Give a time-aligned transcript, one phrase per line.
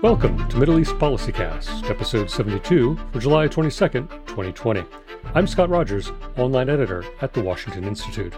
[0.00, 4.84] Welcome to Middle East Policycast, episode 72 for July 22nd, 2020.
[5.34, 8.32] I'm Scott Rogers, online editor at the Washington Institute.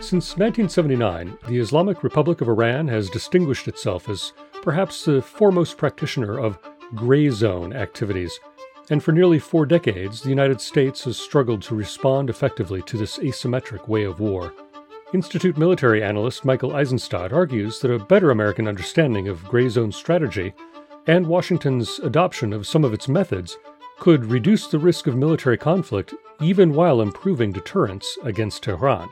[0.00, 6.36] Since 1979, the Islamic Republic of Iran has distinguished itself as perhaps the foremost practitioner
[6.36, 6.58] of
[6.96, 8.40] gray zone activities.
[8.90, 13.18] And for nearly four decades, the United States has struggled to respond effectively to this
[13.18, 14.52] asymmetric way of war.
[15.14, 20.52] Institute military analyst Michael Eisenstadt argues that a better American understanding of gray zone strategy
[21.08, 23.56] and Washington's adoption of some of its methods
[23.98, 29.08] could reduce the risk of military conflict even while improving deterrence against Tehran.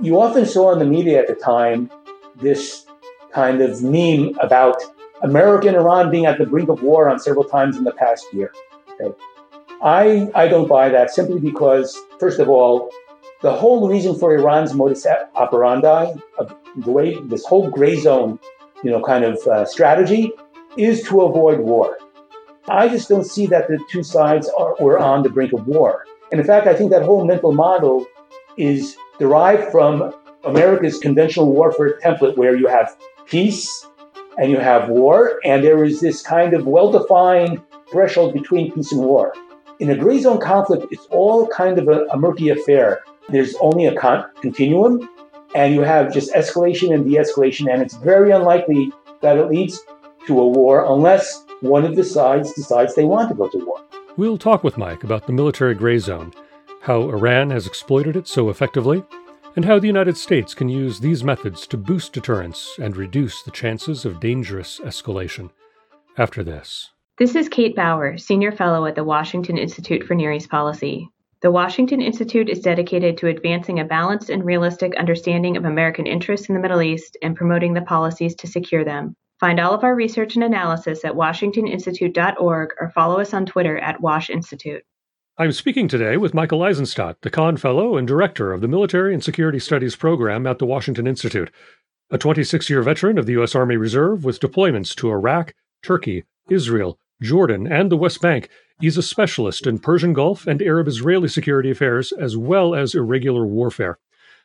[0.00, 1.90] You often saw in the media at the time
[2.36, 2.86] this
[3.32, 4.76] kind of meme about
[5.22, 8.26] America and Iran being at the brink of war on several times in the past
[8.32, 8.52] year.
[9.00, 9.14] Okay.
[9.82, 12.90] I, I don't buy that simply because, first of all,
[13.40, 16.12] the whole reason for Iran's modus operandi,
[16.76, 18.38] the way this whole gray zone,
[18.84, 20.32] you know, kind of uh, strategy,
[20.76, 21.96] is to avoid war.
[22.68, 26.04] I just don't see that the two sides are were on the brink of war.
[26.30, 28.06] And in fact, I think that whole mental model
[28.56, 33.86] is derived from America's conventional warfare template, where you have peace
[34.38, 39.02] and you have war, and there is this kind of well-defined threshold between peace and
[39.02, 39.34] war.
[39.80, 43.02] In a gray zone conflict, it's all kind of a, a murky affair.
[43.28, 45.08] There's only a con- continuum,
[45.54, 49.80] and you have just escalation and de-escalation, and it's very unlikely that it leads
[50.26, 53.84] to a war unless one of the sides decides they want to go to war.
[54.16, 56.32] We'll talk with Mike about the military gray zone,
[56.82, 59.04] how Iran has exploited it so effectively,
[59.56, 63.50] and how the United States can use these methods to boost deterrence and reduce the
[63.50, 65.50] chances of dangerous escalation.
[66.18, 66.90] After this.
[67.18, 71.08] This is Kate Bauer, Senior Fellow at the Washington Institute for Near East Policy.
[71.42, 76.48] The Washington Institute is dedicated to advancing a balanced and realistic understanding of American interests
[76.48, 79.16] in the Middle East and promoting the policies to secure them.
[79.40, 84.02] Find all of our research and analysis at washingtoninstitute.org or follow us on Twitter at
[84.02, 84.84] Wash Institute.
[85.38, 89.24] I'm speaking today with Michael Eisenstadt, the Kahn Fellow and Director of the Military and
[89.24, 91.50] Security Studies Program at the Washington Institute,
[92.10, 93.54] a 26 year veteran of the U.S.
[93.54, 98.50] Army Reserve with deployments to Iraq, Turkey, Israel, Jordan, and the West Bank.
[98.78, 103.46] He's a specialist in Persian Gulf and Arab Israeli security affairs, as well as irregular
[103.46, 103.98] warfare.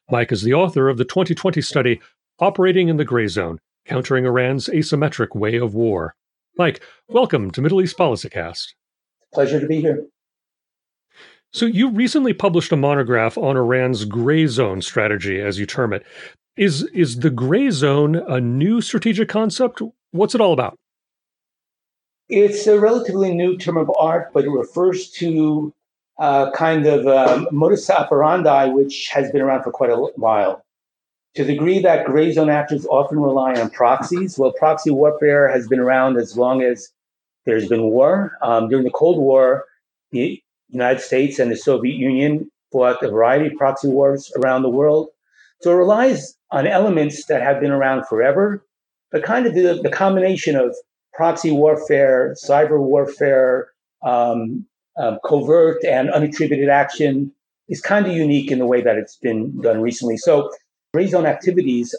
[0.10, 2.00] Mike is the author of the 2020 study,
[2.40, 6.16] Operating in the Gray Zone countering Iran's asymmetric way of war.
[6.58, 8.74] Mike, welcome to Middle East Policycast.
[9.34, 10.06] Pleasure to be here.
[11.54, 16.06] So, you recently published a monograph on Iran's gray zone strategy, as you term it.
[16.58, 19.82] Is, is the gray zone a new strategic concept?
[20.12, 20.78] What's it all about?
[22.28, 25.74] It's a relatively new term of art, but it refers to
[26.18, 30.65] a kind of um, modus operandi, which has been around for quite a while.
[31.36, 35.68] To the degree that gray zone actors often rely on proxies, well, proxy warfare has
[35.68, 36.94] been around as long as
[37.46, 38.38] there's been war.
[38.42, 39.66] Um, during the Cold War,
[40.12, 44.70] the United States and the Soviet Union fought a variety of proxy wars around the
[44.70, 45.10] world.
[45.62, 48.66] So it relies on elements that have been around forever,
[49.12, 50.74] but kind of the, the combination of
[51.14, 53.70] proxy warfare, cyber warfare,
[54.04, 54.66] um,
[54.98, 57.34] um, covert and unattributed action
[57.68, 60.16] is kind of unique in the way that it's been done recently.
[60.16, 60.52] So
[60.96, 61.94] Gray zone activities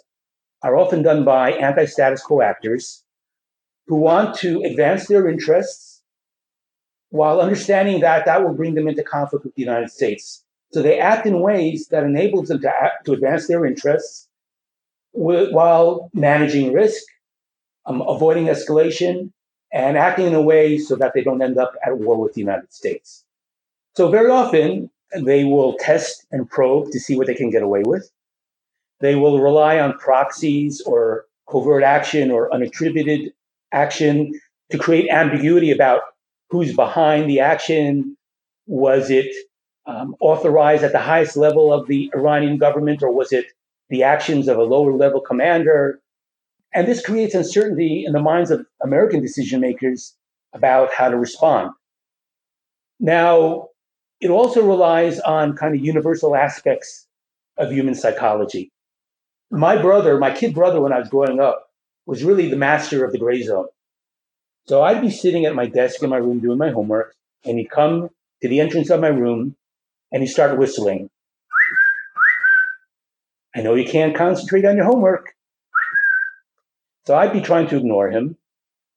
[0.62, 3.04] are often done by anti status quo actors
[3.88, 6.00] who want to advance their interests
[7.10, 10.42] while understanding that that will bring them into conflict with the United States.
[10.72, 14.28] So they act in ways that enables them to, act, to advance their interests
[15.12, 17.02] while managing risk,
[17.84, 19.30] um, avoiding escalation,
[19.74, 22.40] and acting in a way so that they don't end up at war with the
[22.40, 23.26] United States.
[23.94, 27.82] So very often they will test and probe to see what they can get away
[27.84, 28.10] with.
[29.00, 33.30] They will rely on proxies or covert action or unattributed
[33.72, 34.32] action
[34.70, 36.02] to create ambiguity about
[36.50, 38.16] who's behind the action.
[38.66, 39.32] Was it
[39.86, 43.46] um, authorized at the highest level of the Iranian government, or was it
[43.90, 46.00] the actions of a lower level commander?
[46.72, 50.14] And this creates uncertainty in the minds of American decision makers
[50.52, 51.70] about how to respond.
[52.98, 53.68] Now,
[54.20, 57.06] it also relies on kind of universal aspects
[57.58, 58.72] of human psychology
[59.56, 61.70] my brother, my kid brother, when I was growing up,
[62.06, 63.66] was really the master of the gray zone.
[64.66, 67.14] So I'd be sitting at my desk in my room doing my homework,
[67.44, 68.10] and he'd come
[68.42, 69.56] to the entrance of my room
[70.12, 71.10] and he started whistling.
[73.54, 75.32] I know you can't concentrate on your homework.
[77.06, 78.36] So I'd be trying to ignore him.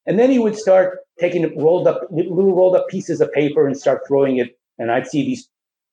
[0.05, 3.77] And then he would start taking rolled up, little rolled up pieces of paper and
[3.77, 4.57] start throwing it.
[4.77, 5.49] And I'd see these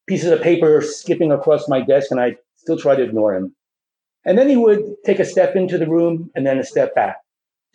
[0.06, 3.54] pieces of paper skipping across my desk and I'd still try to ignore him.
[4.26, 7.18] And then he would take a step into the room and then a step back.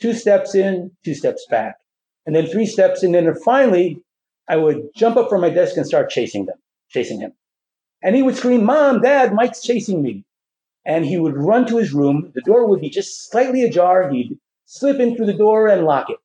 [0.01, 1.77] Two steps in, two steps back.
[2.25, 4.03] and then three steps, and then finally,
[4.47, 6.57] I would jump up from my desk and start chasing them,
[6.89, 7.33] chasing him.
[8.03, 10.23] And he would scream, Mom, Dad, Mike's chasing me.
[10.85, 12.31] And he would run to his room.
[12.35, 14.09] The door would be just slightly ajar.
[14.09, 16.17] He'd slip in through the door and lock it.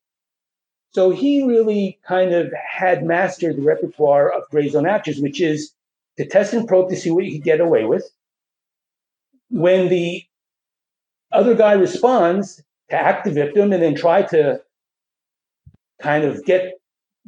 [0.92, 5.72] So he really kind of had mastered the repertoire of gray zone actors, which is
[6.16, 8.10] to test and probe to see what he could get away with.
[9.50, 10.22] When the
[11.32, 14.60] other guy responds, to act the victim and then try to
[16.00, 16.74] kind of get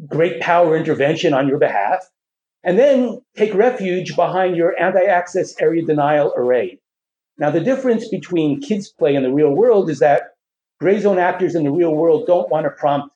[0.06, 2.08] great power intervention on your behalf,
[2.62, 6.78] and then take refuge behind your anti access area denial array.
[7.38, 10.34] Now, the difference between kids' play and the real world is that
[10.80, 13.14] gray zone actors in the real world don't want to prompt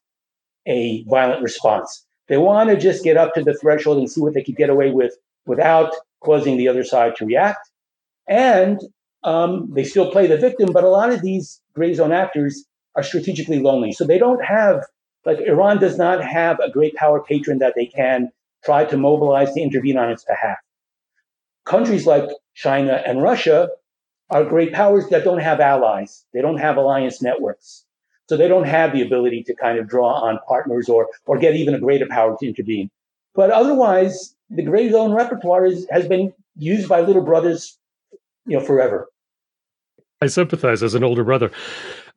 [0.67, 2.05] a violent response.
[2.29, 4.71] They want to just get up to the threshold and see what they could get
[4.71, 5.15] away with
[5.45, 7.69] without causing the other side to react.
[8.29, 8.81] And
[9.25, 12.65] um, they still play the victim, but a lot of these gray zone actors
[12.97, 13.93] are strategically lonely.
[13.93, 14.85] So they don't have,
[15.25, 18.31] like, Iran does not have a great power patron that they can
[18.65, 20.59] try to mobilize to intervene on its behalf.
[21.65, 23.69] Countries like China and Russia
[24.31, 26.25] are great powers that don't have allies.
[26.33, 27.85] They don't have alliance networks.
[28.29, 31.55] So they don't have the ability to kind of draw on partners or, or get
[31.55, 32.91] even a greater power to intervene.
[33.35, 37.79] But otherwise, the gray zone repertoire is, has been used by little brothers,
[38.47, 39.09] you know, forever.
[40.21, 41.51] I sympathize as an older brother.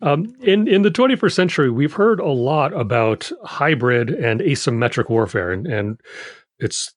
[0.01, 5.51] Um, in in the 21st century, we've heard a lot about hybrid and asymmetric warfare,
[5.51, 5.99] and, and
[6.59, 6.93] it's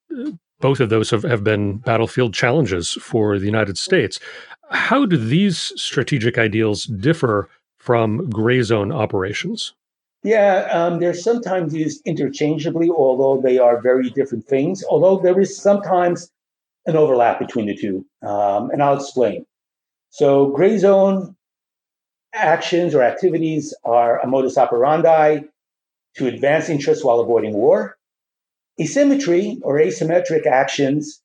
[0.61, 4.19] both of those have, have been battlefield challenges for the United States.
[4.71, 7.49] How do these strategic ideals differ
[7.79, 9.73] from gray zone operations?
[10.25, 14.85] Yeah, um, they're sometimes used interchangeably, although they are very different things.
[14.91, 16.31] Although there is sometimes
[16.89, 19.45] an overlap between the two, um, and I'll explain.
[20.09, 21.37] So gray zone
[22.33, 25.41] actions or activities are a modus operandi
[26.17, 27.97] to advance interests while avoiding war.
[28.81, 31.21] Asymmetry or asymmetric actions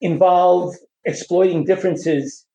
[0.00, 2.46] involve exploiting differences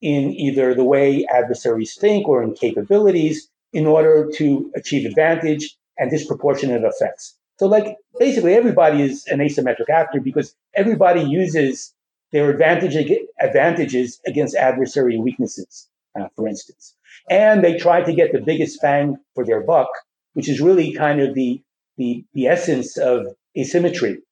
[0.00, 6.10] in either the way adversaries think or in capabilities in order to achieve advantage and
[6.10, 7.36] disproportionate effects.
[7.60, 11.92] So, like, basically, everybody is an asymmetric actor because everybody uses
[12.32, 12.96] their advantage,
[13.38, 15.86] advantages against adversary weaknesses,
[16.18, 16.96] uh, for instance.
[17.28, 19.90] And they try to get the biggest bang for their buck,
[20.32, 21.62] which is really kind of the,
[21.98, 24.22] the, the essence of asymmetry.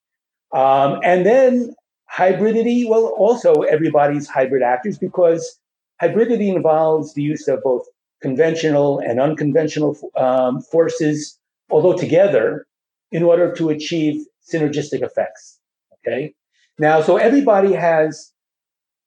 [0.55, 1.75] Um, and then
[2.11, 5.61] hybridity, well, also everybody's hybrid actors because
[6.01, 7.85] hybridity involves the use of both
[8.23, 11.39] conventional and unconventional um, forces,
[11.69, 12.65] although together,
[13.11, 15.59] in order to achieve synergistic effects.
[15.95, 16.35] Okay.
[16.79, 18.33] Now, so everybody has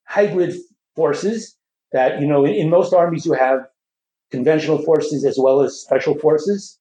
[0.05, 0.55] hybrid
[0.95, 1.55] forces
[1.91, 3.59] that, you know, in, in most armies you have
[4.29, 6.77] conventional forces as well as special forces.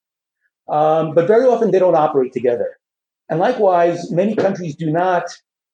[0.67, 2.77] Um, but very often they don't operate together.
[3.29, 5.25] And likewise, many countries do not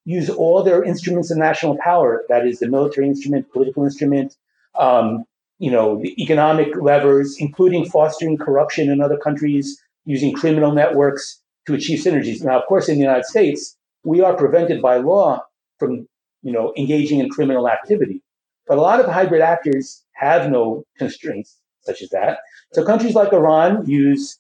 [0.06, 4.36] use all their instruments of national power, that is the military instrument, political instrument,
[4.80, 5.26] um,
[5.60, 11.74] you know, the economic levers, including fostering corruption in other countries, using criminal networks to
[11.74, 12.44] achieve synergies.
[12.44, 15.44] Now, of course, in the United States, we are prevented by law
[15.80, 16.08] from,
[16.42, 18.24] you know, engaging in criminal activity.
[18.68, 22.40] But a lot of hybrid actors have no constraints such as that.
[22.72, 24.40] So countries like Iran use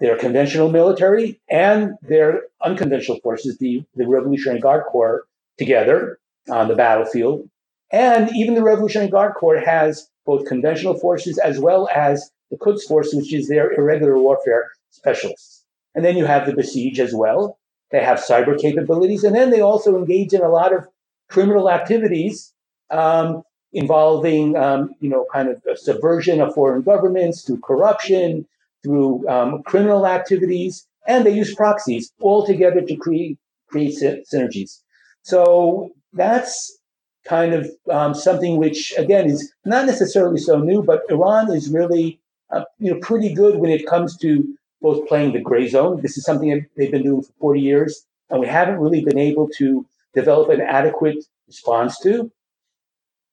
[0.00, 5.24] their conventional military and their unconventional forces, the, the Revolutionary Guard Corps,
[5.56, 6.18] together
[6.50, 7.48] on the battlefield.
[7.90, 12.84] And even the Revolutionary Guard Corps has both conventional forces as well as the Quds
[12.84, 15.64] Force, which is their irregular warfare specialists.
[15.94, 17.58] And then you have the Basij as well,
[17.90, 20.86] they have cyber capabilities, and then they also engage in a lot of
[21.28, 22.52] criminal activities
[22.90, 23.42] um,
[23.72, 28.46] involving, um, you know, kind of subversion of foreign governments through corruption,
[28.82, 33.94] through um, criminal activities, and they use proxies all together to create create
[34.32, 34.80] synergies.
[35.22, 36.78] So that's
[37.24, 42.20] kind of um, something which, again, is not necessarily so new, but Iran is really,
[42.50, 44.44] uh, you know, pretty good when it comes to
[44.80, 46.00] both playing the gray zone.
[46.02, 49.18] This is something that they've been doing for 40 years, and we haven't really been
[49.18, 52.30] able to develop an adequate response to.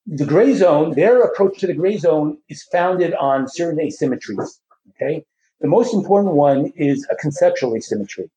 [0.08, 4.60] The gray zone, their approach to the gray zone is founded on certain asymmetries.
[4.90, 5.24] Okay.
[5.60, 8.30] The most important one is a conceptual asymmetry.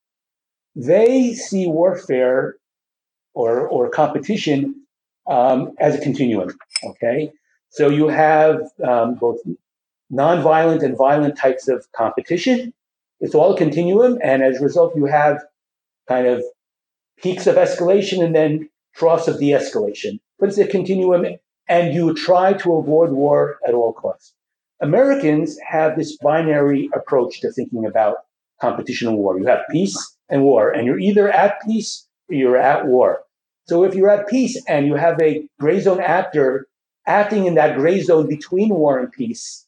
[0.76, 2.56] They see warfare
[3.32, 4.84] or, or competition
[5.26, 6.50] um, as a continuum.
[6.84, 7.32] Okay.
[7.70, 9.38] So you have um, both
[10.12, 12.72] nonviolent and violent types of competition.
[13.20, 14.18] It's all a continuum.
[14.22, 15.42] And as a result, you have
[16.08, 16.42] kind of
[17.22, 20.20] peaks of escalation and then troughs of de escalation.
[20.38, 21.26] But it's a continuum,
[21.68, 24.34] and you try to avoid war at all costs.
[24.80, 28.18] Americans have this binary approach to thinking about
[28.60, 29.38] competition and war.
[29.38, 33.22] You have peace and war, and you're either at peace or you're at war.
[33.66, 36.66] So if you're at peace and you have a gray zone actor
[37.06, 39.63] acting in that gray zone between war and peace,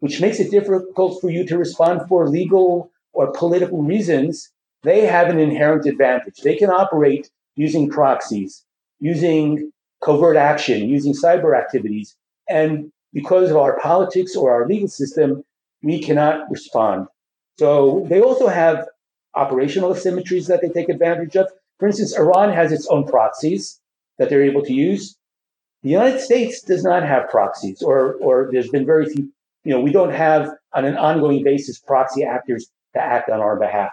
[0.00, 4.50] which makes it difficult for you to respond for legal or political reasons,
[4.82, 6.36] they have an inherent advantage.
[6.42, 8.64] They can operate using proxies,
[9.00, 12.16] using covert action, using cyber activities.
[12.48, 15.42] And because of our politics or our legal system,
[15.82, 17.08] we cannot respond.
[17.58, 18.86] So they also have
[19.34, 21.48] operational asymmetries that they take advantage of.
[21.78, 23.80] For instance, Iran has its own proxies
[24.18, 25.16] that they're able to use.
[25.82, 29.32] The United States does not have proxies, or, or there's been very few,
[29.68, 33.58] you know, we don't have on an ongoing basis proxy actors to act on our
[33.58, 33.92] behalf.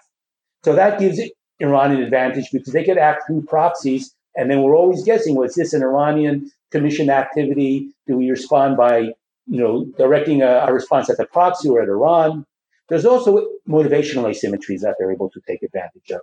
[0.63, 1.20] So that gives
[1.60, 4.15] Iran an advantage because they could act through proxies.
[4.38, 7.89] And then we're always guessing, was this an Iranian commission activity?
[8.08, 11.89] Do we respond by, you know, directing a, a response at the proxy or at
[11.89, 12.46] Iran?
[12.88, 16.22] There's also motivational asymmetries that they're able to take advantage of.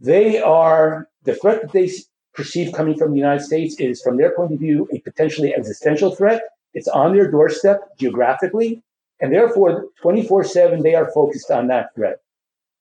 [0.00, 1.92] They are the threat that they
[2.34, 6.16] perceive coming from the United States is, from their point of view, a potentially existential
[6.16, 6.42] threat.
[6.76, 8.82] It's on their doorstep geographically,
[9.18, 12.20] and therefore, 24 7, they are focused on that threat.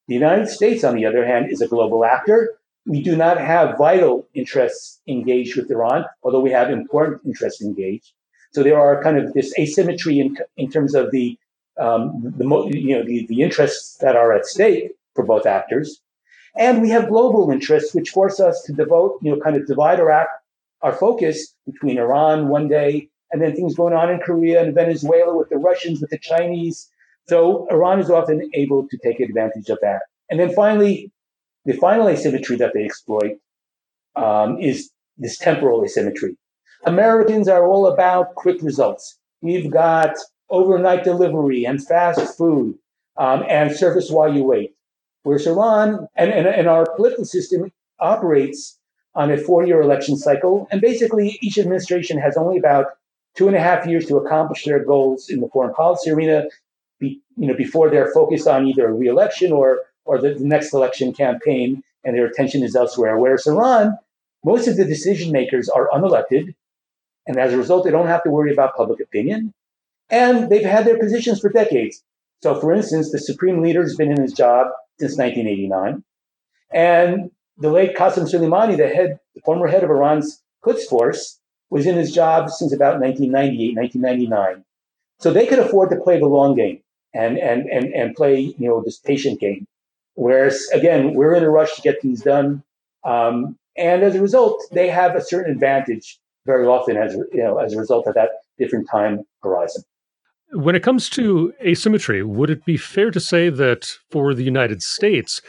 [0.09, 2.57] The United States, on the other hand, is a global actor.
[2.85, 8.11] We do not have vital interests engaged with Iran, although we have important interests engaged.
[8.51, 11.39] So there are kind of this asymmetry in, in terms of the,
[11.79, 16.01] um, the you know the, the interests that are at stake for both actors.
[16.57, 20.01] And we have global interests, which force us to devote, you know, kind of divide
[20.01, 20.31] our act,
[20.81, 25.35] our focus between Iran one day and then things going on in Korea and Venezuela
[25.35, 26.89] with the Russians, with the Chinese.
[27.27, 30.01] So Iran is often able to take advantage of that.
[30.29, 31.11] And then finally,
[31.65, 33.37] the final asymmetry that they exploit
[34.15, 36.37] um, is this temporal asymmetry.
[36.85, 39.17] Americans are all about quick results.
[39.41, 40.15] We've got
[40.49, 42.77] overnight delivery and fast food
[43.17, 44.75] um, and service while you wait.
[45.23, 48.77] Whereas Iran and, and, and our political system operates
[49.15, 50.67] on a four year election cycle.
[50.71, 52.87] And basically, each administration has only about
[53.35, 56.45] two and a half years to accomplish their goals in the foreign policy arena
[56.99, 60.73] be, you know, before they're focused on either a re-election or, or the, the next
[60.73, 63.17] election campaign and their attention is elsewhere.
[63.17, 63.97] Whereas Iran,
[64.43, 66.53] most of the decision makers are unelected.
[67.27, 69.53] And as a result, they don't have to worry about public opinion.
[70.09, 72.03] And they've had their positions for decades.
[72.43, 74.67] So, for instance, the supreme leader has been in his job
[74.99, 76.03] since 1989.
[76.71, 81.39] And the late Qasem Soleimani, the head, the former head of Iran's Quds Force,
[81.69, 84.63] was in his job since about 1998, 1999.
[85.19, 86.81] So they could afford to play the long game
[87.13, 89.65] and, and, and, and play, you know, this patient game.
[90.15, 92.63] Whereas, again, we're in a rush to get things done.
[93.03, 97.57] Um, and as a result, they have a certain advantage very often as, you know,
[97.57, 99.83] as a result of that different time horizon.
[100.53, 104.81] When it comes to asymmetry, would it be fair to say that for the United
[104.81, 105.41] States,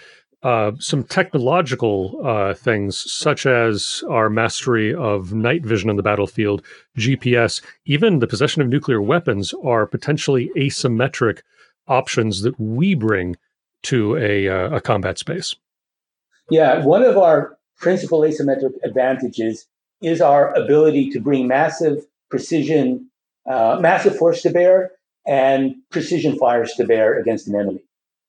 [0.42, 6.62] uh, some technological uh, things, such as our mastery of night vision on the battlefield,
[6.96, 11.40] GPS, even the possession of nuclear weapons, are potentially asymmetric
[11.88, 13.36] options that we bring
[13.82, 15.54] to a, uh, a combat space.
[16.50, 19.66] Yeah, one of our principal asymmetric advantages
[20.02, 23.10] is our ability to bring massive precision,
[23.48, 24.92] uh, massive force to bear
[25.26, 27.82] and precision fires to bear against an enemy.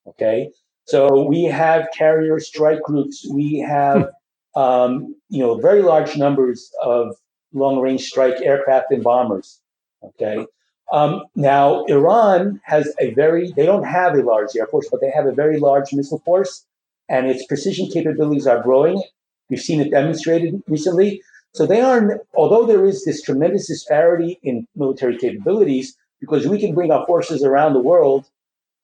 [0.06, 0.50] Okay.
[0.88, 3.26] So we have carrier strike groups.
[3.30, 4.08] We have,
[4.54, 4.60] hmm.
[4.60, 7.14] um, you know, very large numbers of
[7.52, 9.60] long range strike aircraft and bombers.
[10.02, 10.46] Okay.
[10.90, 15.10] Um, now, Iran has a very, they don't have a large air force, but they
[15.10, 16.64] have a very large missile force
[17.10, 19.02] and its precision capabilities are growing.
[19.50, 21.20] We've seen it demonstrated recently.
[21.52, 26.74] So they are, although there is this tremendous disparity in military capabilities, because we can
[26.74, 28.24] bring our forces around the world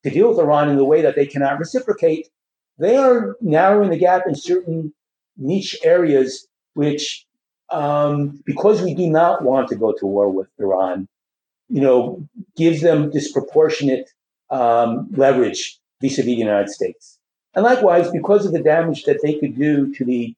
[0.04, 2.28] to deal with Iran in the way that they cannot reciprocate,
[2.78, 4.92] they are narrowing the gap in certain
[5.36, 7.26] niche areas, which,
[7.70, 11.08] um, because we do not want to go to war with Iran,
[11.68, 14.10] you know, gives them disproportionate
[14.50, 17.18] um, leverage vis-a-vis the United States.
[17.54, 20.34] And likewise, because of the damage that they could do to the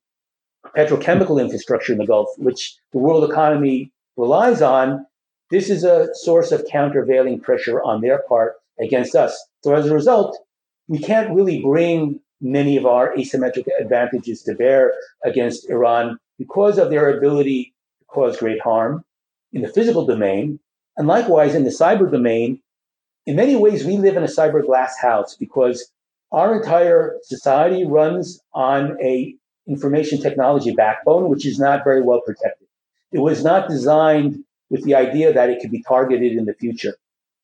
[0.76, 5.06] petrochemical infrastructure in the Gulf, which the world economy relies on,
[5.50, 9.48] this is a source of countervailing pressure on their part against us.
[9.66, 10.38] So as a result,
[10.86, 14.92] we can't really bring many of our asymmetric advantages to bear
[15.24, 19.04] against Iran because of their ability to cause great harm
[19.52, 20.60] in the physical domain.
[20.96, 22.60] And likewise, in the cyber domain,
[23.26, 25.90] in many ways, we live in a cyber glass house because
[26.30, 29.34] our entire society runs on a
[29.66, 32.68] information technology backbone, which is not very well protected.
[33.10, 36.94] It was not designed with the idea that it could be targeted in the future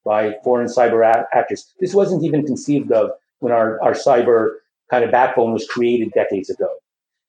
[0.05, 1.73] by foreign cyber actors.
[1.81, 4.57] This wasn't even conceived of when our, our cyber
[4.91, 6.69] kind of backbone was created decades ago.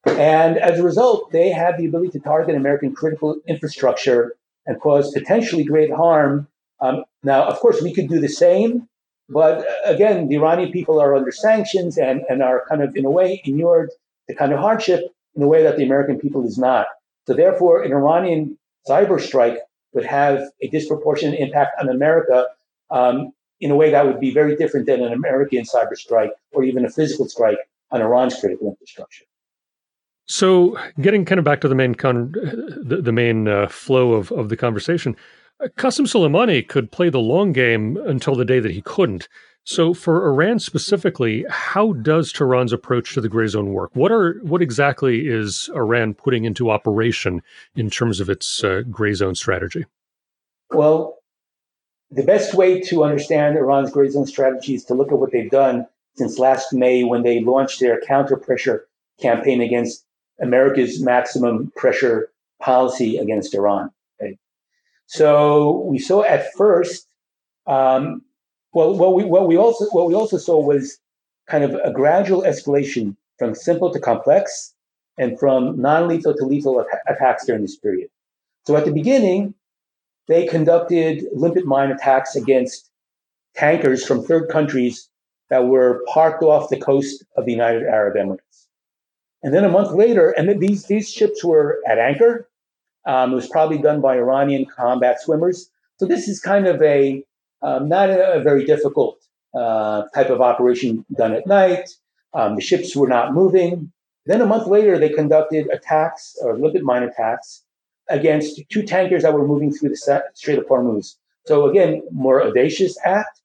[0.06, 4.34] And as a result, they had the ability to target American critical infrastructure
[4.66, 6.46] and cause potentially great harm.
[6.80, 8.88] Um, now, of course, we could do the same,
[9.28, 13.04] but uh, again, the Iranian people are under sanctions and, and are kind of, in
[13.06, 13.90] a way, inured
[14.28, 15.00] to kind of hardship
[15.34, 16.86] in a way that the American people is not.
[17.26, 19.58] So therefore, an Iranian cyber strike
[19.94, 22.46] would have a disproportionate impact on America
[22.90, 26.64] um, in a way that would be very different than an American cyber strike or
[26.64, 27.58] even a physical strike
[27.90, 29.24] on Iran's critical infrastructure.
[30.26, 34.32] So, getting kind of back to the main con- the, the main uh, flow of,
[34.32, 35.16] of the conversation,
[35.62, 39.28] uh, Qasem Soleimani could play the long game until the day that he couldn't.
[39.64, 43.90] So, for Iran specifically, how does Tehran's approach to the gray zone work?
[43.94, 47.42] What are what exactly is Iran putting into operation
[47.74, 49.84] in terms of its uh, gray zone strategy?
[50.70, 51.18] Well,
[52.14, 55.50] the best way to understand Iran's gray zone strategy is to look at what they've
[55.50, 58.86] done since last May when they launched their counter pressure
[59.20, 60.04] campaign against
[60.40, 62.30] America's maximum pressure
[62.60, 63.90] policy against Iran.
[64.20, 64.38] Okay?
[65.06, 67.06] So we saw at first,
[67.66, 68.22] um,
[68.72, 70.98] well, what we what we also what we also saw was
[71.48, 74.74] kind of a gradual escalation from simple to complex,
[75.18, 78.08] and from non-lethal to lethal attacks during this period.
[78.66, 79.54] So at the beginning,
[80.28, 82.90] they conducted limpet mine attacks against
[83.54, 85.08] tankers from third countries
[85.50, 88.66] that were parked off the coast of the United Arab Emirates.
[89.42, 92.48] And then a month later, and these, these ships were at anchor.
[93.06, 95.70] Um, it was probably done by Iranian combat swimmers.
[95.98, 97.22] So this is kind of a
[97.62, 99.18] um, not a, a, very difficult
[99.54, 101.88] uh, type of operation done at night.
[102.34, 103.90] Um, the ships were not moving.
[104.26, 107.63] Then a month later, they conducted attacks or limpet mine attacks
[108.08, 111.16] against two tankers that were moving through the Strait of Hormuz.
[111.46, 113.40] So again, more audacious act,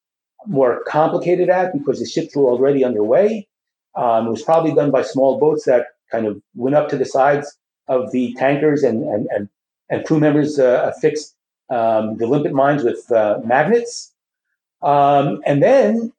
[0.47, 3.47] more complicated act because the ships were already underway.
[3.95, 7.05] Um, it was probably done by small boats that kind of went up to the
[7.05, 9.49] sides of the tankers and and and,
[9.89, 11.35] and crew members uh, affixed
[11.69, 14.13] um, the limpet mines with uh, magnets.
[14.81, 16.13] Um, and then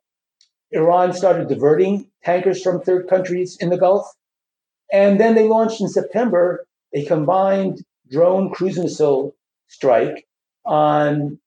[0.72, 4.07] Iran started diverting tankers from third countries in the Gulf.
[4.92, 9.35] And then they launched in September a combined drone cruise missile
[9.68, 10.27] strike
[10.64, 11.38] on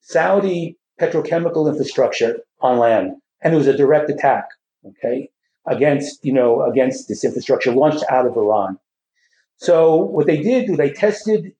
[0.00, 3.12] Saudi petrochemical infrastructure on land.
[3.40, 4.48] And it was a direct attack
[4.84, 5.30] okay,
[5.66, 8.78] against, you know, against this infrastructure launched out of Iran.
[9.56, 11.52] So what they did, they tested,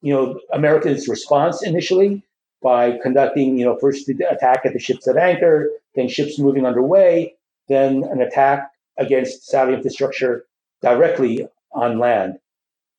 [0.00, 2.22] you know, America's response initially
[2.62, 6.66] by conducting, you know, first the attack at the ships at anchor, then ships moving
[6.66, 7.34] underway,
[7.68, 10.44] then an attack against Saudi infrastructure
[10.82, 12.38] directly on land.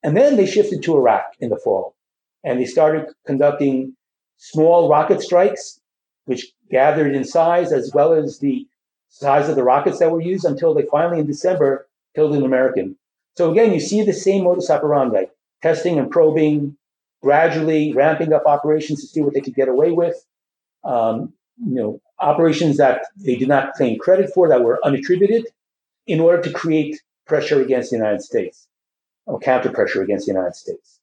[0.05, 1.95] And then they shifted to Iraq in the fall
[2.43, 3.95] and they started conducting
[4.37, 5.81] small rocket strikes,
[6.25, 8.67] which gathered in size as well as the
[9.09, 12.95] size of the rockets that were used until they finally in December killed an American.
[13.35, 15.25] So again, you see the same modus operandi,
[15.63, 16.77] testing and probing,
[17.23, 20.23] gradually ramping up operations to see what they could get away with.
[20.83, 25.45] Um, you know, operations that they did not claim credit for that were unattributed
[26.05, 28.67] in order to create pressure against the United States
[29.25, 30.99] or counter pressure against the United States.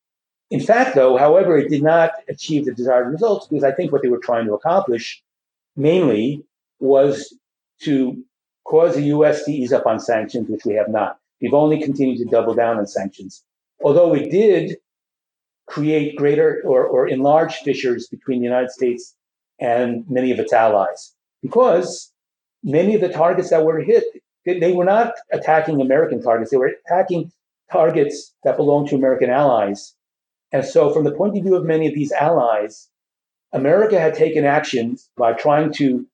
[0.50, 4.02] In fact, though, however, it did not achieve the desired results because I think what
[4.02, 5.22] they were trying to accomplish
[5.76, 6.44] mainly
[6.78, 7.34] was
[7.82, 8.22] to
[8.64, 9.44] cause the U.S.
[9.44, 11.18] to ease up on sanctions, which we have not.
[11.40, 13.42] We've only continued to double down on sanctions.
[13.82, 14.76] Although we did
[15.66, 19.16] create greater or, or enlarge fissures between the United States
[19.58, 22.12] and many of its allies, because
[22.62, 24.04] many of the targets that were hit,
[24.44, 26.50] they were not attacking American targets.
[26.50, 27.32] They were attacking
[27.72, 29.94] targets that belong to American allies.
[30.52, 32.88] And so, from the point of view of many of these allies,
[33.52, 36.06] America had taken actions by trying to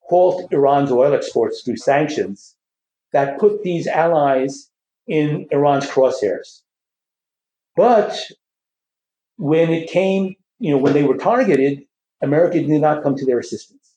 [0.00, 2.56] halt Iran's oil exports through sanctions
[3.12, 4.70] that put these allies
[5.06, 6.62] in Iran's crosshairs.
[7.76, 8.18] But
[9.36, 11.84] when it came, you know, when they were targeted,
[12.20, 13.94] America did not come to their assistance.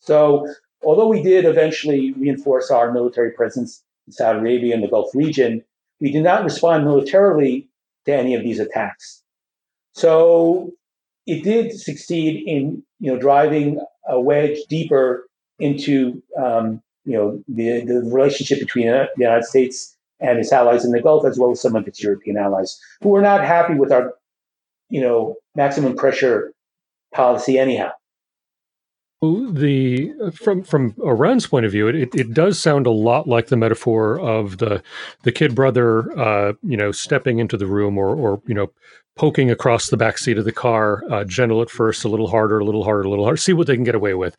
[0.00, 0.52] So,
[0.84, 5.64] although we did eventually reinforce our military presence in Saudi Arabia and the Gulf region,
[6.02, 7.68] we did not respond militarily
[8.04, 9.22] to any of these attacks.
[9.92, 10.72] So,
[11.26, 15.28] it did succeed in, you know, driving a wedge deeper
[15.60, 20.90] into um, you know the, the relationship between the United States and its allies in
[20.90, 23.92] the Gulf, as well as some of its European allies, who were not happy with
[23.92, 24.12] our
[24.90, 26.52] you know maximum pressure
[27.14, 27.90] policy anyhow.
[29.22, 33.56] The from from Iran's point of view, it, it does sound a lot like the
[33.56, 34.82] metaphor of the
[35.22, 38.72] the kid brother, uh, you know, stepping into the room or or you know
[39.16, 42.58] poking across the back seat of the car, uh, gentle at first, a little harder,
[42.60, 44.36] a little harder, a little harder, see what they can get away with.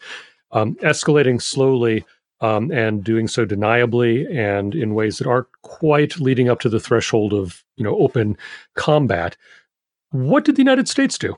[0.52, 2.06] um, escalating slowly
[2.42, 6.80] um, and doing so deniably and in ways that aren't quite leading up to the
[6.80, 8.38] threshold of you know open
[8.76, 9.38] combat.
[10.12, 11.38] What did the United States do?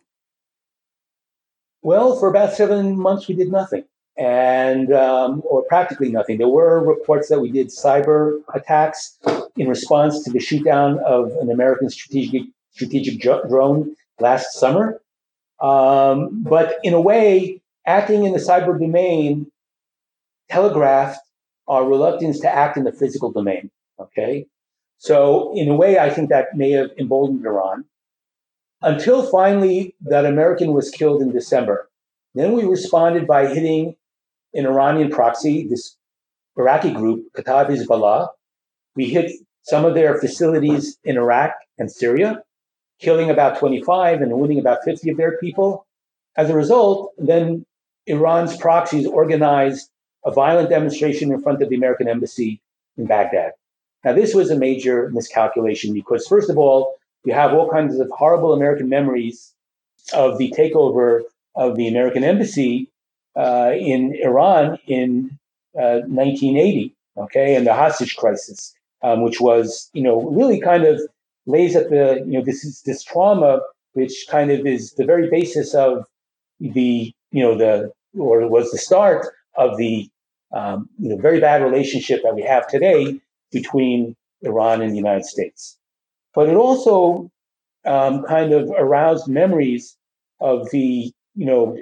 [1.86, 3.84] Well, for about seven months, we did nothing,
[4.17, 6.39] and um, or practically nothing.
[6.39, 9.19] There were reports that we did cyber attacks
[9.56, 15.00] in response to the shootdown of an American strategic strategic drone last summer.
[15.62, 19.52] Um, but in a way, acting in the cyber domain
[20.50, 21.19] telegraphed
[21.67, 23.69] our reluctance to act in the physical domain.
[24.00, 24.48] Okay.
[24.98, 27.86] So in a way, I think that may have emboldened Iran
[28.86, 31.89] until finally that American was killed in December.
[32.36, 33.95] Then we responded by hitting
[34.54, 35.98] an Iranian proxy, this
[36.56, 38.30] Iraqi group, Kataib Hezbollah.
[38.95, 39.32] We hit
[39.63, 42.43] some of their facilities in Iraq and Syria,
[43.00, 45.88] killing about 25 and wounding about 50 of their people.
[46.38, 47.65] As a result, then
[48.06, 49.89] Iran's proxies organized
[50.26, 52.62] a violent demonstration in front of the American embassy
[52.98, 53.54] in Baghdad.
[54.04, 56.95] Now, this was a major miscalculation because, first of all,
[57.26, 59.54] you have all kinds of horrible American memories
[60.14, 61.22] of the takeover
[61.56, 62.90] of the American embassy
[63.36, 65.38] uh, in Iran in
[65.78, 71.02] uh, 1980, okay, and the hostage crisis, um, which was, you know, really kind of
[71.46, 73.60] lays at the, you know, this is this trauma,
[73.94, 76.06] which kind of is the very basis of
[76.60, 80.10] the, you know, the or was the start of the
[80.54, 83.20] um, you know, very bad relationship that we have today
[83.52, 85.78] between Iran and the United States.
[86.36, 87.32] But it also
[87.86, 89.98] um, kind of aroused memories
[90.41, 91.78] of the, you know,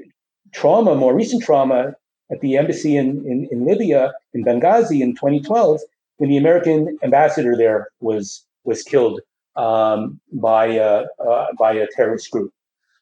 [0.51, 1.95] trauma, more recent trauma
[2.31, 5.81] at the embassy in, in, in Libya, in Benghazi in 2012,
[6.17, 9.19] when the American ambassador there was was killed
[9.55, 12.53] um, by a, uh, by a terrorist group.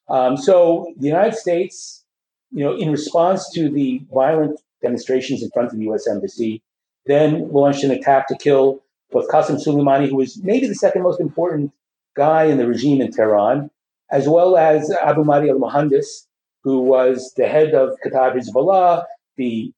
[0.09, 2.03] Um, so the United States,
[2.51, 6.07] you know, in response to the violent demonstrations in front of the U.S.
[6.07, 6.61] Embassy,
[7.05, 11.19] then launched an attack to kill both Qasem Soleimani, who was maybe the second most
[11.19, 11.71] important
[12.15, 13.69] guy in the regime in Tehran,
[14.11, 16.27] as well as Abu Mahdi al Muhandis,
[16.63, 19.05] who was the head of Kataib Hezbollah,
[19.37, 19.71] the,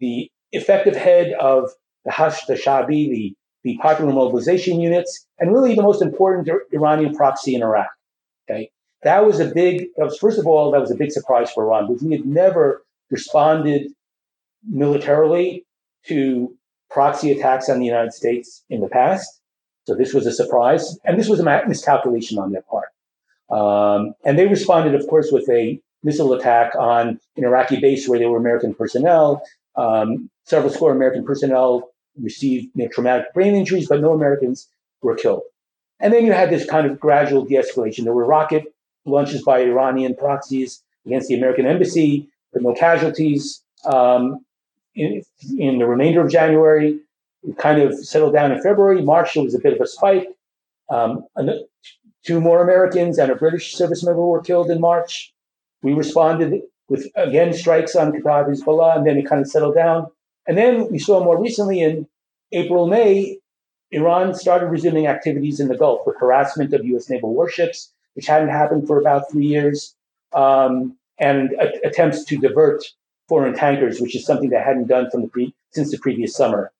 [0.00, 1.70] the effective head of
[2.04, 7.54] the Hashd Shabi, the, the popular mobilization units, and really the most important Iranian proxy
[7.54, 7.88] in Iraq.
[8.48, 8.70] Okay.
[9.02, 11.64] That was a big, that was, first of all, that was a big surprise for
[11.64, 13.92] Iran because we had never responded
[14.68, 15.64] militarily
[16.06, 16.57] to
[16.90, 19.40] proxy attacks on the United States in the past.
[19.86, 22.88] So this was a surprise, and this was a miscalculation on their part.
[23.50, 28.18] Um, and they responded, of course, with a missile attack on an Iraqi base where
[28.18, 29.42] there were American personnel.
[29.76, 34.68] Um, several score American personnel received you know, traumatic brain injuries, but no Americans
[35.02, 35.42] were killed.
[36.00, 38.04] And then you had this kind of gradual de-escalation.
[38.04, 38.64] There were rocket
[39.04, 43.62] launches by Iranian proxies against the American embassy, but no casualties.
[43.84, 44.44] Um,
[44.94, 45.22] in,
[45.58, 47.00] in the remainder of January.
[47.42, 49.02] It kind of settled down in February.
[49.02, 50.28] March, there was a bit of a spike.
[50.90, 51.24] Um,
[52.24, 55.32] two more Americans and a British service member were killed in March.
[55.82, 60.08] We responded with, again, strikes on Kataib Hezbollah, and then it kind of settled down.
[60.46, 62.08] And then we saw more recently in
[62.52, 63.38] April, May,
[63.90, 67.08] Iran started resuming activities in the Gulf with harassment of U.S.
[67.08, 69.94] naval warships, which hadn't happened for about three years,
[70.32, 72.84] um, and a- attempts to divert
[73.28, 76.72] foreign tankers, which is something that hadn't done from the pre- since the previous summer.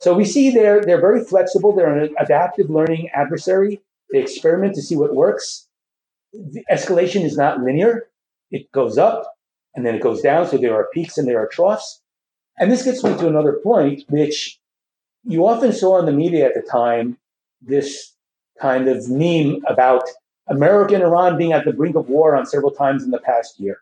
[0.00, 1.74] So we see they're they're very flexible.
[1.74, 3.80] They're an adaptive learning adversary.
[4.10, 5.66] They experiment to see what works.
[6.32, 8.08] The escalation is not linear.
[8.50, 9.34] It goes up
[9.74, 10.46] and then it goes down.
[10.46, 12.00] So there are peaks and there are troughs.
[12.58, 14.58] And this gets me to another point, which
[15.24, 17.18] you often saw in the media at the time,
[17.60, 18.12] this
[18.60, 20.04] kind of meme about
[20.48, 23.58] America and Iran being at the brink of war on several times in the past
[23.58, 23.78] year.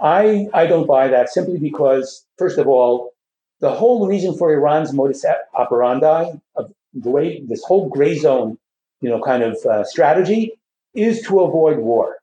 [0.00, 3.12] I, I don't buy that simply because, first of all,
[3.60, 8.58] the whole reason for Iran's modus operandi of the way this whole gray zone,
[9.00, 10.52] you know, kind of uh, strategy
[10.94, 12.18] is to avoid war.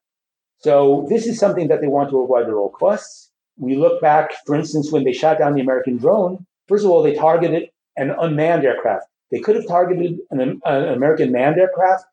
[0.59, 3.31] So this is something that they want to avoid at all costs.
[3.57, 6.45] We look back, for instance, when they shot down the American drone.
[6.67, 9.05] First of all, they targeted an unmanned aircraft.
[9.31, 12.05] They could have targeted an, an American manned aircraft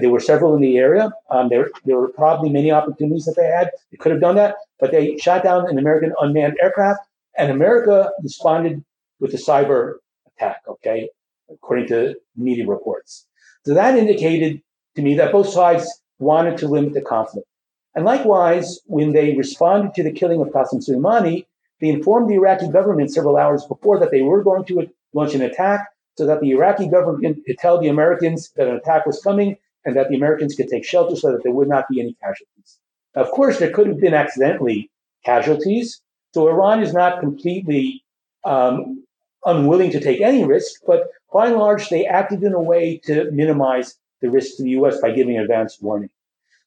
[0.00, 1.10] there were several in the area.
[1.30, 3.70] Um, there, there were probably many opportunities that they had.
[3.90, 7.00] They could have done that, but they shot down an American unmanned aircraft,
[7.38, 8.84] and America responded
[9.20, 9.94] with a cyber
[10.36, 10.62] attack.
[10.68, 11.08] Okay,
[11.50, 13.26] according to media reports.
[13.64, 14.62] So that indicated
[14.96, 17.48] to me that both sides wanted to limit the conflict.
[17.94, 21.46] And likewise, when they responded to the killing of Qasem Soleimani,
[21.80, 25.42] they informed the Iraqi government several hours before that they were going to launch an
[25.42, 29.56] attack so that the Iraqi government could tell the Americans that an attack was coming
[29.84, 32.78] and that the Americans could take shelter so that there would not be any casualties.
[33.14, 34.90] Of course, there could have been accidentally
[35.24, 36.00] casualties,
[36.34, 38.04] So Iran is not completely
[38.44, 39.04] um,
[39.44, 43.30] unwilling to take any risk, but by and large, they acted in a way to
[43.30, 45.00] minimize the risk to the U.S.
[45.00, 46.10] by giving advance warning.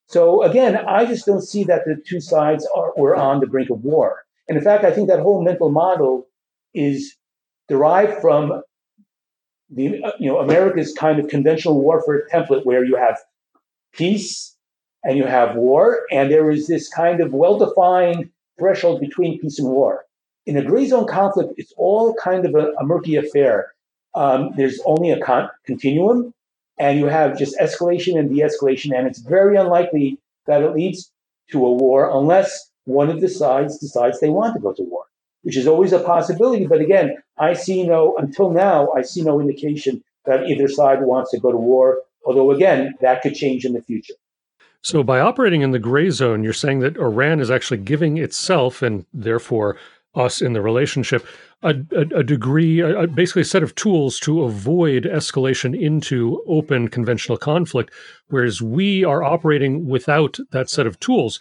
[0.07, 3.69] So again, I just don't see that the two sides are were on the brink
[3.69, 4.23] of war.
[4.47, 6.27] And in fact, I think that whole mental model
[6.73, 7.15] is
[7.69, 8.61] derived from
[9.71, 13.17] the you know America's kind of conventional warfare template, where you have
[13.93, 14.55] peace
[15.03, 18.29] and you have war, and there is this kind of well-defined
[18.59, 20.05] threshold between peace and war.
[20.45, 23.73] In a gray zone conflict, it's all kind of a, a murky affair.
[24.13, 26.33] Um, there's only a con- continuum,
[26.77, 31.11] and you have just escalation and de-escalation, and it's very unlikely that it leads
[31.51, 35.05] to a war unless one of the sides decides they want to go to war,
[35.43, 36.67] which is always a possibility.
[36.67, 41.31] But again, I see no until now, I see no indication that either side wants
[41.31, 41.99] to go to war.
[42.25, 44.13] Although again, that could change in the future.
[44.83, 48.81] So, by operating in the gray zone, you're saying that Iran is actually giving itself
[48.81, 49.77] and therefore
[50.15, 51.25] us in the relationship
[51.63, 56.87] a, a, a degree, a, basically a set of tools to avoid escalation into open
[56.87, 57.93] conventional conflict,
[58.27, 61.39] whereas we are operating without that set of tools.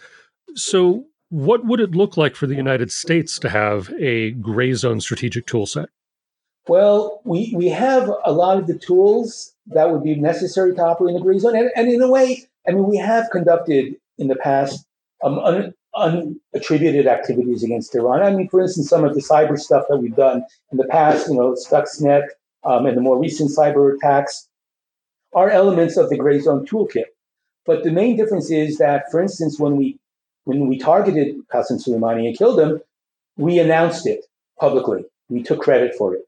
[0.55, 4.99] So, what would it look like for the United States to have a gray zone
[4.99, 5.87] strategic tool set?
[6.67, 11.15] Well, we, we have a lot of the tools that would be necessary to operate
[11.15, 11.55] in the gray zone.
[11.55, 14.85] And, and in a way, I mean, we have conducted in the past
[15.23, 18.21] um, un, unattributed activities against Iran.
[18.21, 21.29] I mean, for instance, some of the cyber stuff that we've done in the past,
[21.29, 22.25] you know, Stuxnet
[22.65, 24.49] um, and the more recent cyber attacks
[25.33, 27.05] are elements of the gray zone toolkit.
[27.65, 29.97] But the main difference is that, for instance, when we
[30.59, 32.81] when we targeted Qasem Soleimani and killed him,
[33.37, 34.25] we announced it
[34.59, 35.05] publicly.
[35.29, 36.21] We took credit for it.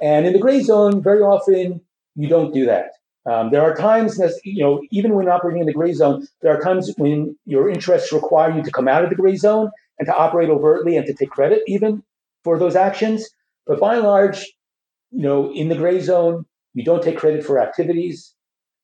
[0.00, 1.80] And in the gray zone, very often
[2.16, 2.92] you don't do that.
[3.26, 6.56] Um, there are times that, you know, even when operating in the gray zone, there
[6.56, 10.06] are times when your interests require you to come out of the gray zone and
[10.06, 12.02] to operate overtly and to take credit even
[12.42, 13.28] for those actions.
[13.66, 14.46] But by and large,
[15.10, 18.34] you know, in the gray zone, you don't take credit for activities.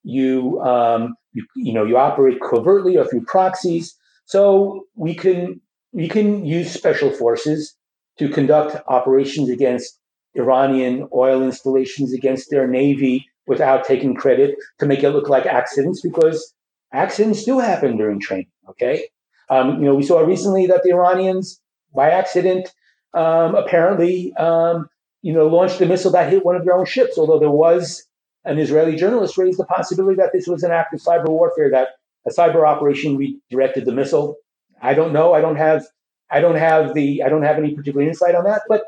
[0.03, 3.97] You, um, you, you know, you operate covertly or through proxies.
[4.27, 5.61] So we can
[5.93, 7.77] we can use special forces
[8.19, 9.99] to conduct operations against
[10.35, 16.01] Iranian oil installations, against their navy, without taking credit to make it look like accidents
[16.01, 16.55] because
[16.93, 18.51] accidents do happen during training.
[18.69, 19.09] Okay.
[19.51, 21.61] Um, you know, we saw recently that the Iranians,
[21.95, 22.71] by accident,
[23.13, 24.89] um, apparently, um,
[25.23, 27.19] you know, launched a missile that hit one of their own ships.
[27.19, 28.05] Although there was
[28.45, 31.89] an Israeli journalist raised the possibility that this was an act of cyber warfare, that
[32.27, 34.37] a cyber operation redirected the missile.
[34.83, 35.33] I don't know.
[35.33, 35.85] I don't have.
[36.31, 37.23] I don't have the.
[37.23, 38.63] I don't have any particular insight on that.
[38.69, 38.85] But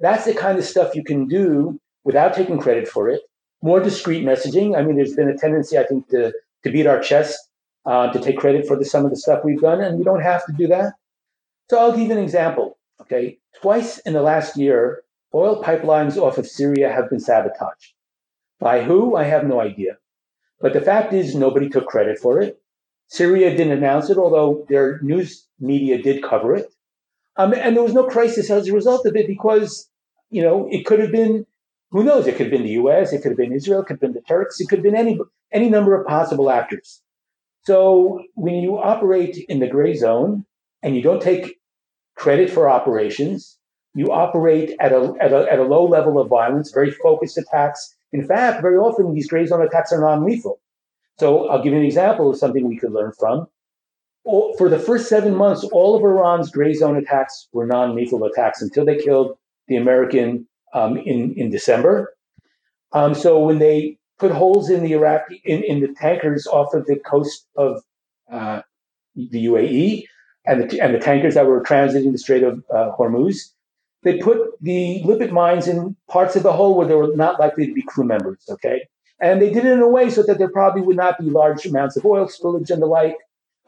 [0.00, 3.22] that's the kind of stuff you can do without taking credit for it
[3.62, 4.76] more discreet messaging.
[4.76, 6.32] I mean, there's been a tendency, I think, to
[6.64, 7.38] to beat our chest,
[7.86, 10.22] uh, to take credit for the, some of the stuff we've done, and we don't
[10.22, 10.94] have to do that.
[11.70, 12.78] So I'll give an example.
[13.00, 15.02] Okay, twice in the last year,
[15.34, 17.94] oil pipelines off of Syria have been sabotaged.
[18.58, 19.14] By who?
[19.14, 19.98] I have no idea.
[20.60, 22.60] But the fact is, nobody took credit for it.
[23.08, 26.72] Syria didn't announce it, although their news media did cover it.
[27.36, 29.88] Um, and there was no crisis as a result of it because,
[30.30, 31.46] you know, it could have been
[31.90, 32.26] who knows?
[32.26, 34.12] It could have been the U.S., it could have been Israel, it could have been
[34.12, 35.18] the Turks, it could have been any
[35.52, 37.02] any number of possible actors.
[37.62, 40.44] So when you operate in the gray zone
[40.82, 41.58] and you don't take
[42.16, 43.58] credit for operations,
[43.94, 47.96] you operate at a, at a, at a low level of violence, very focused attacks.
[48.12, 50.60] In fact, very often these gray zone attacks are non-lethal.
[51.18, 53.46] So I'll give you an example of something we could learn from.
[54.24, 58.84] For the first seven months, all of Iran's gray zone attacks were non-lethal attacks until
[58.84, 62.14] they killed the American um, in in December.
[62.92, 66.86] Um, so when they put holes in the Iraqi in, in the tankers off of
[66.86, 67.82] the coast of
[68.30, 68.60] uh,
[69.14, 70.04] the UAE
[70.44, 73.52] and the and the tankers that were transiting the Strait of uh, Hormuz,
[74.02, 77.66] they put the limpet mines in parts of the hole where there were not likely
[77.66, 78.44] to be crew members.
[78.50, 78.82] Okay,
[79.20, 81.66] and they did it in a way so that there probably would not be large
[81.66, 83.16] amounts of oil spillage and the like.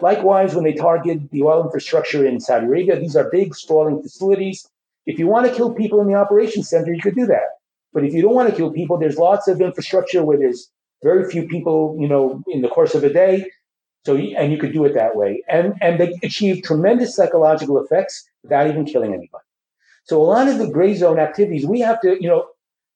[0.00, 4.66] Likewise, when they target the oil infrastructure in Saudi Arabia, these are big sprawling facilities
[5.10, 7.48] if you want to kill people in the operations center, you could do that.
[7.92, 10.70] But if you don't want to kill people, there's lots of infrastructure where there's
[11.02, 13.50] very few people, you know, in the course of a day.
[14.06, 15.42] So, and you could do it that way.
[15.48, 19.42] And, and they achieve tremendous psychological effects without even killing anybody.
[20.04, 22.46] So a lot of the gray zone activities, we have to, you know,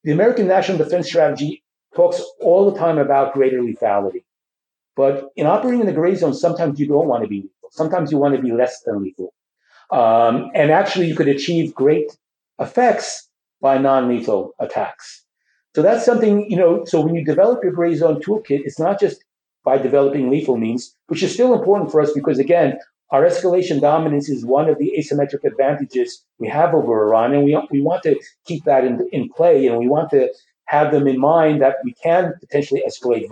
[0.04, 1.63] the American National Defense Strategy
[1.94, 4.24] talks all the time about greater lethality.
[4.96, 7.70] But in operating in the gray zone, sometimes you don't want to be lethal.
[7.70, 9.34] Sometimes you want to be less than lethal.
[9.90, 12.16] Um, and actually, you could achieve great
[12.58, 13.28] effects
[13.60, 15.24] by non-lethal attacks.
[15.74, 19.00] So that's something, you know, so when you develop your gray zone toolkit, it's not
[19.00, 19.24] just
[19.64, 22.78] by developing lethal means, which is still important for us because again,
[23.10, 27.56] our escalation dominance is one of the asymmetric advantages we have over Iran, and we,
[27.70, 30.28] we want to keep that in, in play, and we want to
[30.66, 33.28] have them in mind that we can potentially escalate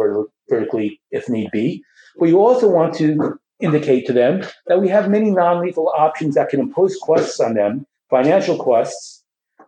[0.48, 1.82] vertically if need be.
[2.18, 6.48] But you also want to indicate to them that we have many non-lethal options that
[6.48, 9.22] can impose costs on them, financial costs,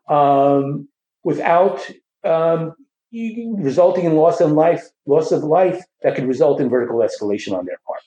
[0.09, 0.89] um,
[1.23, 1.89] without
[2.25, 2.75] um,
[3.13, 7.65] resulting in loss of life, loss of life that could result in vertical escalation on
[7.65, 8.01] their part.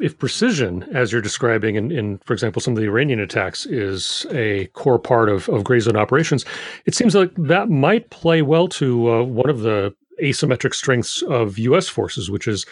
[0.00, 4.26] If precision, as you're describing in, in, for example, some of the Iranian attacks, is
[4.30, 6.46] a core part of, of gray zone operations,
[6.86, 11.58] it seems like that might play well to uh, one of the asymmetric strengths of
[11.58, 11.88] U.S.
[11.88, 12.64] forces, which is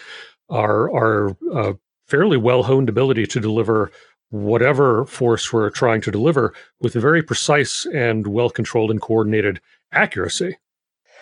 [0.49, 1.73] our, our uh,
[2.07, 3.91] fairly well honed ability to deliver
[4.31, 9.61] whatever force we're trying to deliver with a very precise and well controlled and coordinated
[9.91, 10.57] accuracy.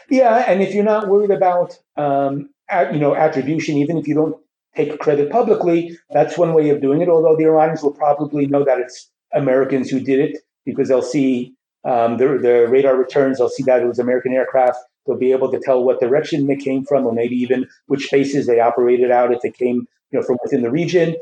[0.10, 2.50] Yeah, and if you're not worried about um,
[2.92, 4.38] you know attribution, even if you don't
[4.76, 5.98] take credit publicly.
[6.10, 9.90] That's one way of doing it, although the Iranians will probably know that it's Americans
[9.90, 11.54] who did it because they'll see
[11.86, 14.80] um, the, the radar returns, they'll see that it was American aircraft.
[15.06, 18.48] They'll be able to tell what direction they came from, or maybe even which bases
[18.48, 21.16] they operated out if they came you know, from within the region.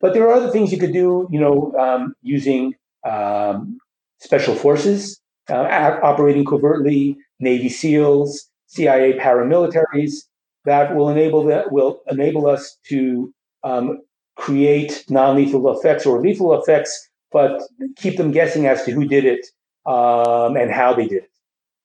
[0.00, 3.78] But there are other things you could do, you know, um, using um,
[4.20, 10.24] special forces uh, operating covertly, Navy SEALs, CIA paramilitaries,
[10.66, 13.32] that will enable that will enable us to
[13.64, 14.02] um,
[14.36, 17.62] create non-lethal effects or lethal effects, but
[17.96, 19.46] keep them guessing as to who did it
[19.86, 21.30] um, and how they did it.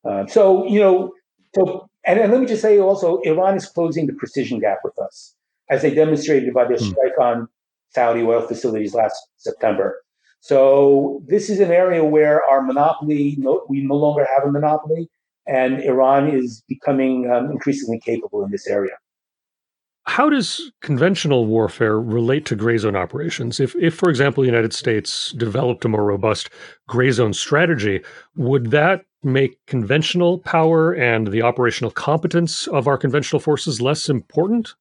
[0.04, 1.14] Uh, so you know,
[1.56, 4.98] so and, and, let me just say also, Iran is closing the precision gap with
[5.00, 5.36] us,
[5.70, 6.90] as they demonstrated by their mm.
[6.90, 7.48] strike on
[7.90, 10.02] Saudi oil facilities last September.
[10.40, 15.08] So this is an area where our monopoly, no, we no longer have a monopoly,
[15.52, 18.94] and Iran is becoming um, increasingly capable in this area.
[20.06, 23.60] How does conventional warfare relate to gray zone operations?
[23.60, 26.50] If, if, for example, the United States developed a more robust
[26.88, 28.02] gray zone strategy,
[28.36, 34.74] would that make conventional power and the operational competence of our conventional forces less important?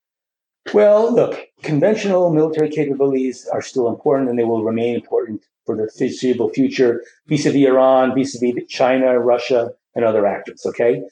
[0.73, 5.91] Well, look, conventional military capabilities are still important and they will remain important for the
[5.99, 10.63] foreseeable future vis a vis Iran, vis a vis China, Russia, and other actors.
[10.67, 11.03] Okay.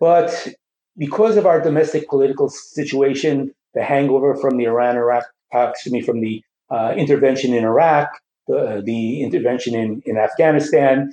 [0.00, 0.48] But
[0.96, 5.24] because of our domestic political situation, the hangover from the Iran Iraq,
[5.54, 8.08] uh, excuse me, from the uh, intervention in Iraq,
[8.48, 11.12] the, the intervention in, in Afghanistan,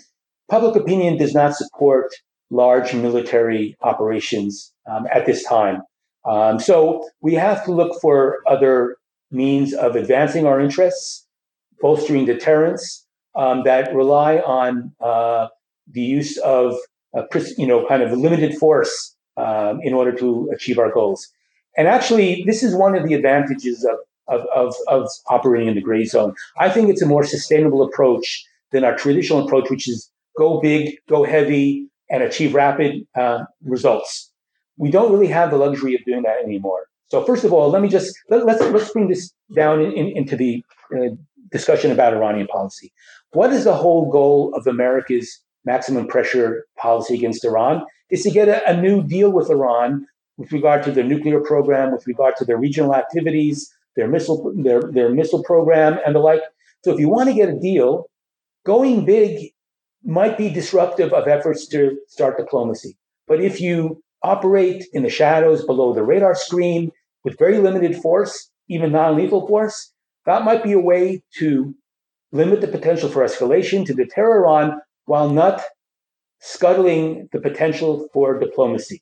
[0.49, 2.13] public opinion does not support
[2.49, 5.81] large military operations um, at this time.
[6.25, 8.97] Um, so we have to look for other
[9.31, 11.27] means of advancing our interests,
[11.81, 15.47] bolstering deterrence um, that rely on uh,
[15.91, 16.75] the use of
[17.57, 21.29] you know, kind of limited force um, in order to achieve our goals.
[21.77, 23.97] And actually, this is one of the advantages of,
[24.27, 26.35] of, of, of operating in the gray zone.
[26.57, 30.97] I think it's a more sustainable approach than our traditional approach, which is go big,
[31.07, 34.31] go heavy, and achieve rapid uh, results.
[34.77, 36.87] We don't really have the luxury of doing that anymore.
[37.07, 39.91] So first of all, let me just let, us let's, let's bring this down in,
[39.93, 40.63] in, into the
[40.95, 41.09] uh,
[41.51, 42.91] discussion about Iranian policy.
[43.33, 48.47] What is the whole goal of America's maximum pressure policy against Iran is to get
[48.47, 50.05] a, a, new deal with Iran
[50.37, 54.81] with regard to their nuclear program, with regard to their regional activities, their missile their,
[54.81, 56.41] their missile program, and the like.
[56.83, 58.09] So if you want to get a deal,
[58.65, 59.51] going big
[60.03, 62.97] might be disruptive of efforts to start diplomacy.
[63.27, 66.91] But if you operate in the shadows below the radar screen
[67.23, 69.93] with very limited force, even non-lethal force,
[70.25, 71.73] that might be a way to
[72.31, 75.61] limit the potential for escalation to deter Iran while not
[76.39, 79.01] scuttling the potential for diplomacy.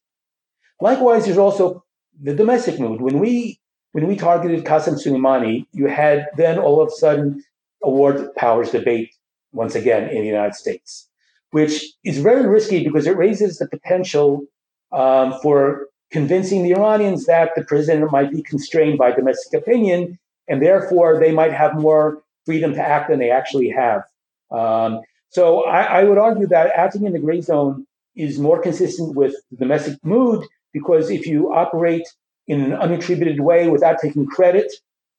[0.79, 1.83] Likewise, there's also
[2.21, 3.01] the domestic mood.
[3.01, 3.59] When we
[3.93, 7.43] when we targeted Qasem Soleimani, you had then all of a sudden
[7.83, 9.13] a war powers debate
[9.51, 11.09] once again in the United States,
[11.51, 14.43] which is very risky because it raises the potential
[14.91, 20.61] um, for convincing the Iranians that the president might be constrained by domestic opinion, and
[20.61, 24.03] therefore they might have more freedom to act than they actually have.
[24.51, 29.15] Um, so I, I would argue that acting in the gray zone is more consistent
[29.15, 32.07] with the domestic mood because if you operate
[32.47, 34.71] in an unattributed way without taking credit,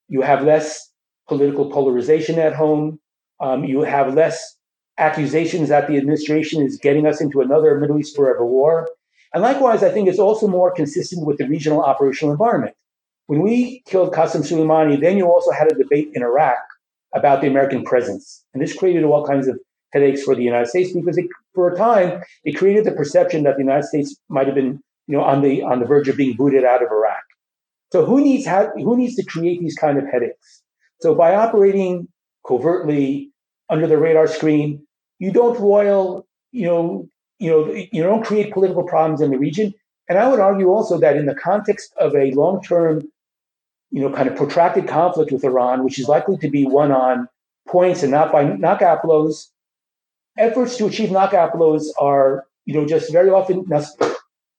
[0.08, 0.90] you have less
[1.28, 3.00] political polarization at home.
[3.40, 4.56] Um, you have less
[4.98, 8.88] accusations that the administration is getting us into another Middle East forever war.
[9.32, 12.76] And likewise, I think it's also more consistent with the regional operational environment.
[13.28, 16.58] When we killed Qasem Soleimani, then you also had a debate in Iraq
[17.14, 18.44] about the American presence.
[18.52, 19.58] And this created all kinds of
[19.92, 23.56] headaches for the United States because it, for a time it created the perception that
[23.56, 26.36] the United States might have been you know on the on the verge of being
[26.36, 27.22] booted out of Iraq.
[27.92, 30.62] So who needs how, who needs to create these kind of headaches?
[31.00, 32.08] So by operating
[32.46, 33.30] covertly
[33.68, 34.86] under the radar screen,
[35.18, 39.74] you don't roil, you know, you know, you don't create political problems in the region.
[40.08, 43.02] And I would argue also that in the context of a long-term,
[43.90, 47.28] you know, kind of protracted conflict with Iran, which is likely to be won on
[47.68, 49.50] points and not by knockout blows,
[50.36, 53.64] efforts to achieve knockout blows are, you know, just very often,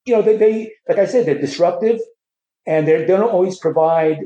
[0.04, 2.00] you know, they, they like I said, they're disruptive,
[2.66, 4.20] and they don't always provide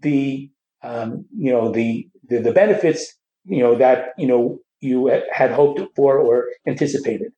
[0.00, 0.50] the,
[0.82, 3.14] um, you know, the, the the benefits,
[3.44, 7.32] you know, that you know you had hoped for or anticipated.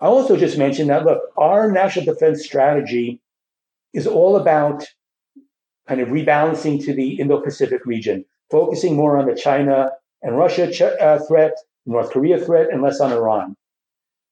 [0.00, 3.20] I also just mentioned that look, our national defense strategy
[3.94, 4.84] is all about
[5.88, 9.90] kind of rebalancing to the Indo Pacific region, focusing more on the China
[10.22, 11.52] and Russia ch- uh, threat,
[11.86, 13.56] North Korea threat, and less on Iran.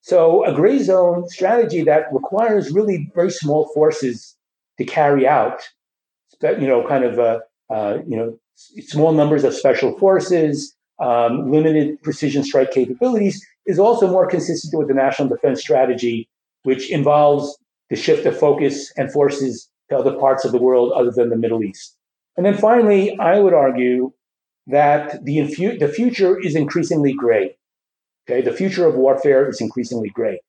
[0.00, 4.36] So, a gray zone strategy that requires really very small forces
[4.78, 5.62] to carry out,
[6.42, 7.40] you know, kind of, uh,
[7.70, 14.10] uh, you know, small numbers of special forces, um, limited precision strike capabilities is also
[14.10, 16.28] more consistent with the national defense strategy,
[16.64, 17.56] which involves
[17.90, 21.36] the shift of focus and forces to other parts of the world other than the
[21.36, 21.96] Middle East.
[22.36, 24.12] And then finally, I would argue
[24.66, 27.56] that the, infu- the future is increasingly gray.
[28.26, 30.40] Okay, the future of warfare is increasingly gray.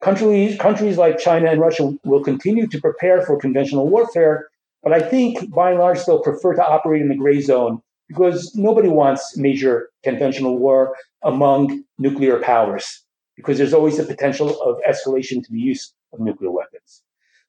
[0.00, 4.48] Countries, countries like China and Russia will continue to prepare for conventional warfare,
[4.82, 8.54] but I think by and large they'll prefer to operate in the gray zone because
[8.56, 13.04] nobody wants major conventional war among nuclear powers
[13.36, 17.02] because there's always the potential of escalation to the use of nuclear weapons.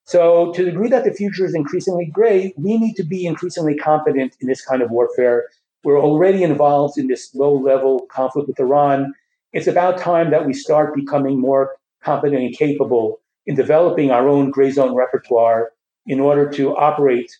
[0.05, 3.75] So, to the degree that the future is increasingly gray, we need to be increasingly
[3.75, 5.45] competent in this kind of warfare.
[5.83, 9.13] We're already involved in this low level conflict with Iran.
[9.53, 14.49] It's about time that we start becoming more competent and capable in developing our own
[14.49, 15.71] gray zone repertoire
[16.05, 17.31] in order to operate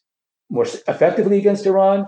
[0.50, 2.08] more effectively against Iran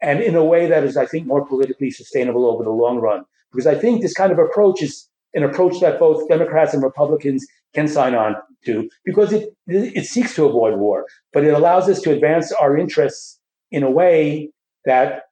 [0.00, 3.24] and in a way that is, I think, more politically sustainable over the long run.
[3.52, 7.46] Because I think this kind of approach is an approach that both Democrats and Republicans
[7.74, 12.00] can sign on to because it, it seeks to avoid war, but it allows us
[12.02, 14.50] to advance our interests in a way
[14.84, 15.24] that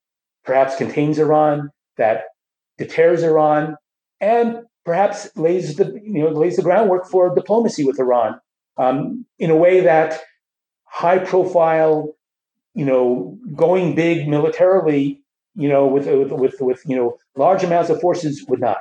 [0.44, 2.24] perhaps contains Iran, that
[2.78, 3.76] deters Iran,
[4.20, 8.40] and perhaps lays the you know lays the groundwork for diplomacy with Iran
[8.78, 10.20] um, in a way that
[10.84, 12.14] high profile
[12.74, 15.22] you know, going big militarily,
[15.54, 18.78] you know, with, with, with, with you know, large amounts of forces would not.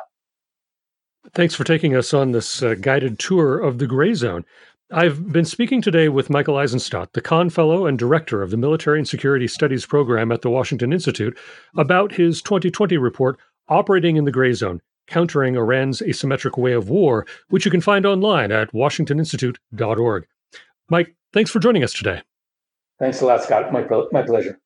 [1.33, 4.45] Thanks for taking us on this uh, guided tour of the gray zone.
[4.91, 8.97] I've been speaking today with Michael Eisenstadt, the Kahn Fellow and Director of the Military
[8.97, 11.37] and Security Studies Program at the Washington Institute,
[11.77, 17.27] about his 2020 report, Operating in the Gray Zone Countering Iran's Asymmetric Way of War,
[17.49, 20.27] which you can find online at washingtoninstitute.org.
[20.89, 22.23] Mike, thanks for joining us today.
[22.97, 23.71] Thanks a lot, Scott.
[23.71, 24.59] My, my pleasure.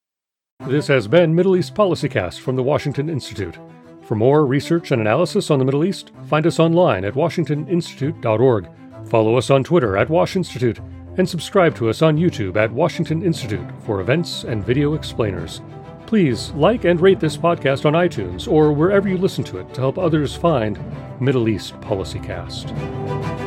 [0.67, 3.57] This has been Middle East Policycast from the Washington Institute.
[4.05, 8.69] For more research and analysis on the Middle East, find us online at washingtoninstitute.org.
[9.09, 10.79] Follow us on Twitter at WashInstitute,
[11.17, 15.61] and subscribe to us on YouTube at Washington Institute for events and video explainers.
[16.05, 19.81] Please like and rate this podcast on iTunes or wherever you listen to it to
[19.81, 20.79] help others find
[21.21, 23.42] Middle East Policycast.